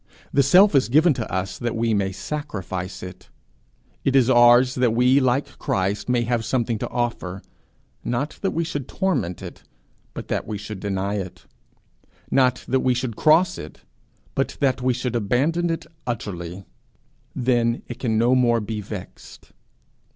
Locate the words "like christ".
5.19-6.09